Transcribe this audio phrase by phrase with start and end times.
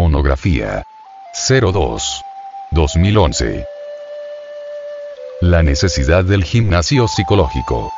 [0.00, 0.82] Monografía
[1.34, 2.24] 02.
[2.70, 3.66] 2011.
[5.42, 7.92] La necesidad del gimnasio psicológico.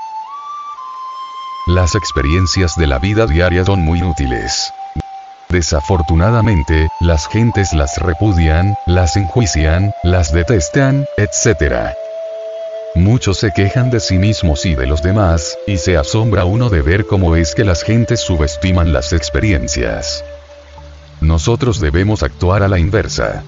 [1.68, 4.72] Las experiencias de la vida diaria son muy útiles.
[5.48, 11.94] Desafortunadamente, las gentes las repudian, las enjuician, las detestan, etc.
[12.96, 16.82] Muchos se quejan de sí mismos y de los demás, y se asombra uno de
[16.82, 20.24] ver cómo es que las gentes subestiman las experiencias.
[21.22, 23.44] Nosotros debemos actuar a la inversa.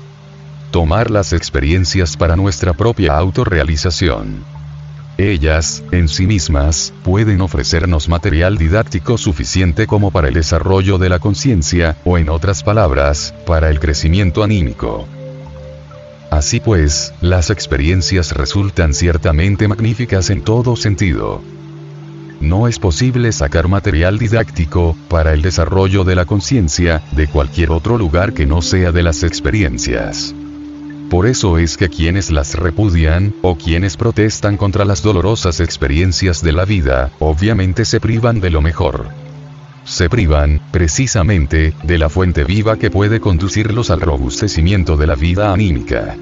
[0.71, 4.45] Tomar las experiencias para nuestra propia autorrealización.
[5.19, 11.19] Ellas, en sí mismas, pueden ofrecernos material didáctico suficiente como para el desarrollo de la
[11.19, 15.07] conciencia, o en otras palabras, para el crecimiento anímico.
[16.31, 21.43] Así pues, las experiencias resultan ciertamente magníficas en todo sentido
[22.45, 27.99] no es posible sacar material didáctico, para el desarrollo de la conciencia, de cualquier otro
[27.99, 30.35] lugar que no sea de las experiencias.
[31.11, 36.53] Por eso es que quienes las repudian, o quienes protestan contra las dolorosas experiencias de
[36.53, 39.09] la vida, obviamente se privan de lo mejor.
[39.85, 45.53] Se privan, precisamente, de la fuente viva que puede conducirlos al robustecimiento de la vida
[45.53, 46.17] anímica.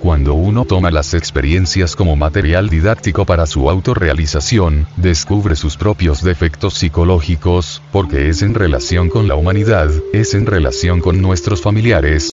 [0.00, 6.74] Cuando uno toma las experiencias como material didáctico para su autorrealización, descubre sus propios defectos
[6.74, 12.30] psicológicos, porque es en relación con la humanidad, es en relación con nuestros familiares.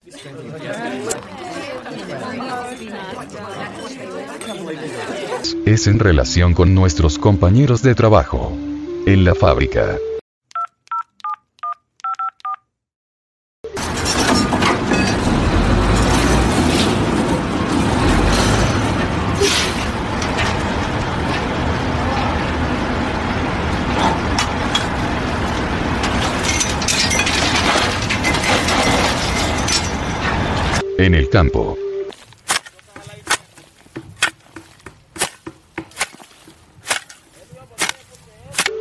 [5.64, 8.52] Es en relación con nuestros compañeros de trabajo.
[9.06, 9.96] En la fábrica.
[30.98, 31.76] En el campo.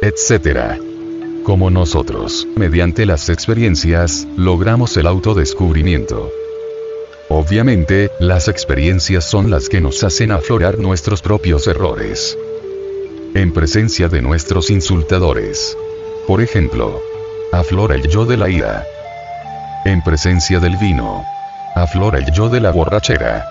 [0.02, 0.78] Etcétera.
[1.44, 6.32] Como nosotros, mediante las experiencias, logramos el autodescubrimiento.
[7.30, 12.38] Obviamente, las experiencias son las que nos hacen aflorar nuestros propios errores.
[13.34, 15.78] En presencia de nuestros insultadores.
[16.28, 17.02] Por ejemplo,
[17.52, 18.86] aflora el yo de la ira.
[19.86, 21.24] En presencia del vino,
[21.76, 23.50] Aflora el yo de la borrachera.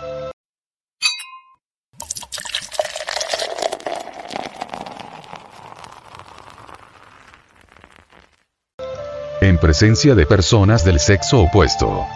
[9.40, 12.06] En presencia de personas del sexo opuesto.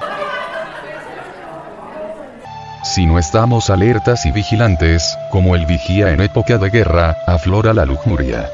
[2.83, 7.87] Si no estamos alertas y vigilantes, como el vigía en época de guerra, aflora la
[7.87, 8.51] lujuria.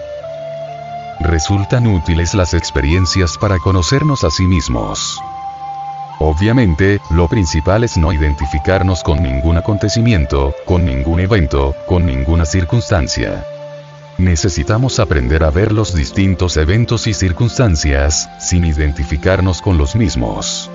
[1.19, 5.21] Resultan útiles las experiencias para conocernos a sí mismos.
[6.22, 13.42] Obviamente, lo principal es no identificarnos con ningún acontecimiento, con ningún evento, con ninguna circunstancia.
[14.19, 20.70] Necesitamos aprender a ver los distintos eventos y circunstancias, sin identificarnos con los mismos.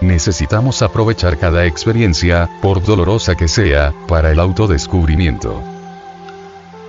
[0.00, 5.60] Necesitamos aprovechar cada experiencia, por dolorosa que sea, para el autodescubrimiento.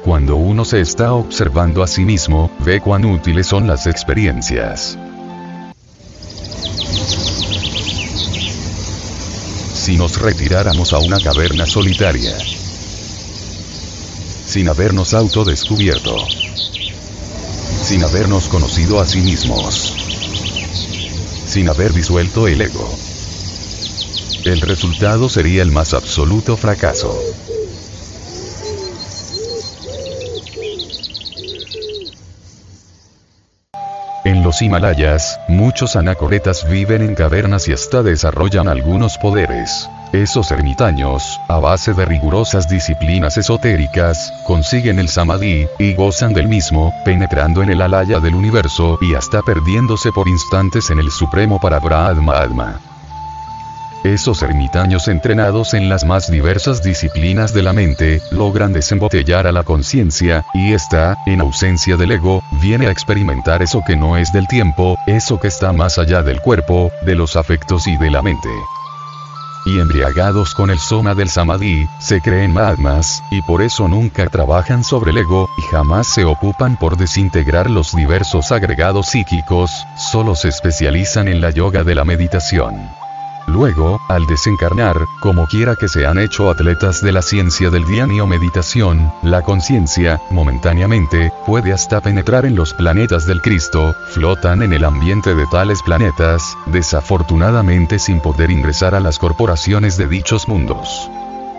[0.03, 4.99] Cuando uno se está observando a sí mismo, ve cuán útiles son las experiencias.
[9.85, 12.35] Si nos retiráramos a una caverna solitaria.
[14.47, 16.17] Sin habernos autodescubierto.
[17.83, 19.93] Sin habernos conocido a sí mismos.
[21.45, 22.97] Sin haber disuelto el ego.
[24.43, 27.21] El resultado sería el más absoluto fracaso.
[34.23, 39.89] En Himalayas, muchos anacoretas viven en cavernas y hasta desarrollan algunos poderes.
[40.11, 46.93] Esos ermitaños, a base de rigurosas disciplinas esotéricas, consiguen el samadhi, y gozan del mismo,
[47.03, 51.79] penetrando en el alaya del universo y hasta perdiéndose por instantes en el supremo para
[51.79, 52.94] Brahma
[54.13, 59.63] esos ermitaños entrenados en las más diversas disciplinas de la mente, logran desembotellar a la
[59.63, 64.47] conciencia, y ésta, en ausencia del ego, viene a experimentar eso que no es del
[64.47, 68.49] tiempo, eso que está más allá del cuerpo, de los afectos y de la mente.
[69.65, 74.83] Y embriagados con el soma del samadhi, se creen madmas, y por eso nunca trabajan
[74.83, 80.49] sobre el ego, y jamás se ocupan por desintegrar los diversos agregados psíquicos, solo se
[80.49, 82.75] especializan en la yoga de la meditación.
[83.47, 88.19] Luego, al desencarnar, como quiera que se han hecho atletas de la ciencia del diani
[88.19, 94.73] o meditación, la conciencia, momentáneamente, puede hasta penetrar en los planetas del Cristo, flotan en
[94.73, 101.09] el ambiente de tales planetas, desafortunadamente sin poder ingresar a las corporaciones de dichos mundos.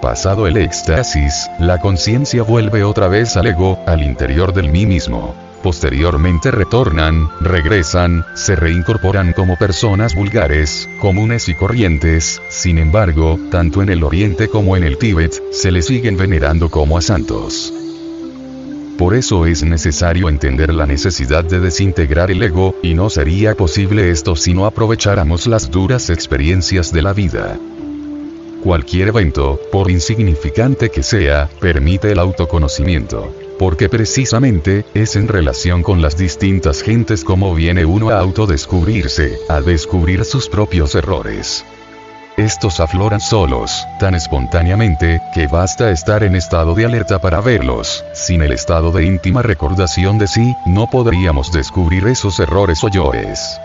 [0.03, 5.35] Pasado el éxtasis, la conciencia vuelve otra vez al ego, al interior del mí mismo
[5.67, 13.89] posteriormente retornan, regresan, se reincorporan como personas vulgares, comunes y corrientes, sin embargo, tanto en
[13.89, 17.75] el Oriente como en el Tíbet, se les siguen venerando como a santos.
[18.97, 24.11] Por eso es necesario entender la necesidad de desintegrar el ego, y no sería posible
[24.11, 27.59] esto si no aprovecháramos las duras experiencias de la vida.
[28.63, 36.03] Cualquier evento, por insignificante que sea, permite el autoconocimiento porque precisamente, es en relación con
[36.03, 41.65] las distintas gentes como viene uno a autodescubrirse, a descubrir sus propios errores.
[42.37, 48.05] Estos afloran solos, tan espontáneamente, que basta estar en estado de alerta para verlos.
[48.13, 53.59] Sin el estado de íntima recordación de sí, no podríamos descubrir esos errores o yoes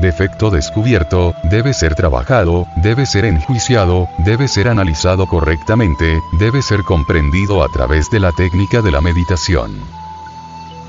[0.00, 7.62] defecto descubierto, debe ser trabajado, debe ser enjuiciado, debe ser analizado correctamente, debe ser comprendido
[7.62, 9.80] a través de la técnica de la meditación.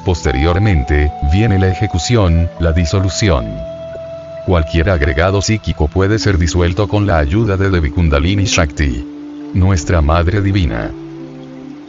[0.05, 3.45] Posteriormente, viene la ejecución, la disolución.
[4.45, 9.05] Cualquier agregado psíquico puede ser disuelto con la ayuda de Devi Kundalini Shakti.
[9.53, 10.89] Nuestra Madre Divina.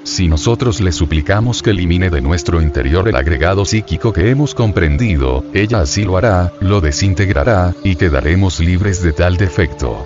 [0.04, 5.44] Si nosotros le suplicamos que elimine de nuestro interior el agregado psíquico que hemos comprendido,
[5.54, 10.04] ella así lo hará, lo desintegrará, y quedaremos libres de tal defecto.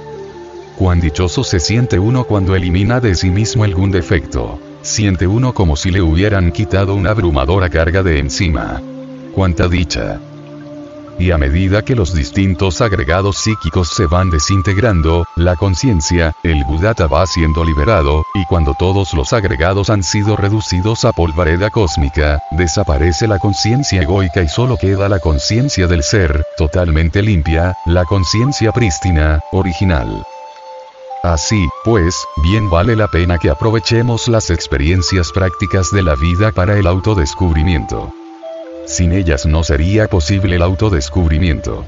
[0.76, 4.58] Cuán dichoso se siente uno cuando elimina de sí mismo algún defecto.
[4.82, 8.82] Siente uno como si le hubieran quitado una abrumadora carga de encima.
[9.34, 10.20] Cuánta dicha
[11.18, 17.06] y a medida que los distintos agregados psíquicos se van desintegrando, la conciencia, el Buddhata
[17.06, 23.26] va siendo liberado, y cuando todos los agregados han sido reducidos a polvareda cósmica, desaparece
[23.26, 29.40] la conciencia egoica y solo queda la conciencia del ser, totalmente limpia, la conciencia prístina,
[29.52, 30.24] original.
[31.22, 36.78] Así, pues, bien vale la pena que aprovechemos las experiencias prácticas de la vida para
[36.78, 38.12] el autodescubrimiento.
[38.87, 41.85] Sin ellas no sería posible el autodescubrimiento.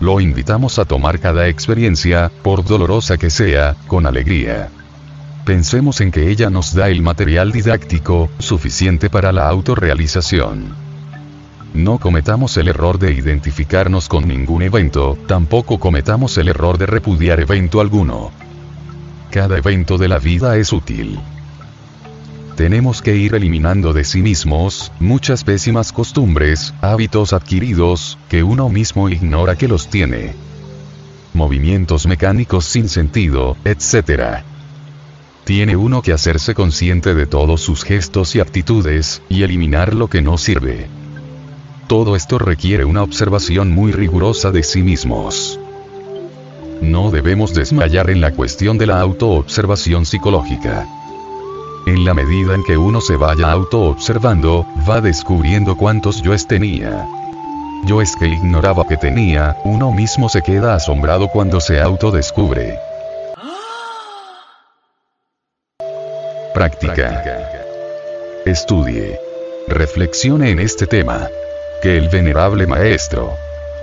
[0.00, 4.70] Lo invitamos a tomar cada experiencia, por dolorosa que sea, con alegría.
[5.44, 10.74] Pensemos en que ella nos da el material didáctico, suficiente para la autorrealización.
[11.74, 17.38] No cometamos el error de identificarnos con ningún evento, tampoco cometamos el error de repudiar
[17.38, 18.30] evento alguno.
[19.30, 21.20] Cada evento de la vida es útil
[22.56, 29.10] tenemos que ir eliminando de sí mismos, muchas pésimas costumbres, hábitos adquiridos, que uno mismo
[29.10, 30.34] ignora que los tiene.
[31.34, 34.42] Movimientos mecánicos sin sentido, etc.
[35.44, 40.22] Tiene uno que hacerse consciente de todos sus gestos y actitudes, y eliminar lo que
[40.22, 40.88] no sirve.
[41.88, 45.60] Todo esto requiere una observación muy rigurosa de sí mismos.
[46.80, 50.86] No debemos desmayar en la cuestión de la autoobservación psicológica.
[51.86, 57.06] En la medida en que uno se vaya auto-observando, va descubriendo cuántos yoes tenía.
[57.84, 62.76] Yo es que ignoraba que tenía, uno mismo se queda asombrado cuando se autodescubre.
[66.52, 67.22] Práctica.
[68.44, 69.20] Estudie.
[69.68, 71.28] Reflexione en este tema.
[71.82, 73.32] Que el venerable maestro,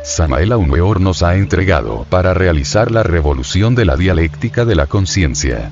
[0.03, 5.71] Samael Aumeor nos ha entregado para realizar la revolución de la dialéctica de la conciencia.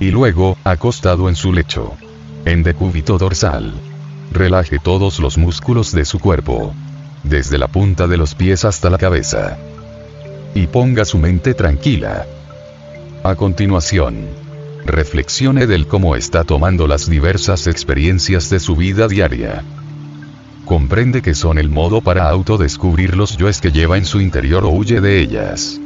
[0.00, 1.94] Y luego, acostado en su lecho.
[2.44, 3.72] En decúbito dorsal.
[4.32, 6.74] Relaje todos los músculos de su cuerpo.
[7.22, 9.56] Desde la punta de los pies hasta la cabeza.
[10.54, 12.26] Y ponga su mente tranquila.
[13.22, 14.26] A continuación,
[14.84, 19.62] reflexione del cómo está tomando las diversas experiencias de su vida diaria.
[20.66, 24.70] Comprende que son el modo para autodescubrir los yoes que lleva en su interior o
[24.70, 25.80] huye de ellas.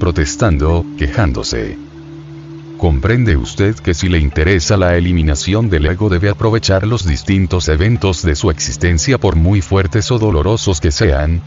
[0.00, 1.78] Protestando, quejándose
[2.84, 8.22] Comprende usted que si le interesa la eliminación del ego debe aprovechar los distintos eventos
[8.22, 11.40] de su existencia por muy fuertes o dolorosos que sean.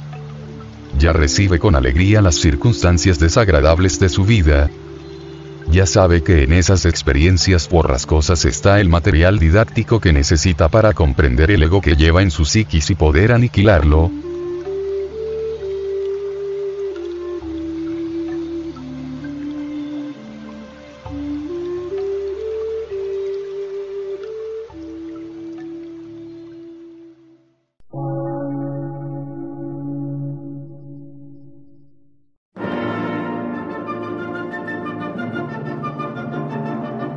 [0.98, 4.72] Ya recibe con alegría las circunstancias desagradables de su vida.
[5.70, 11.52] Ya sabe que en esas experiencias borrascosas está el material didáctico que necesita para comprender
[11.52, 14.10] el ego que lleva en su psiquis y poder aniquilarlo,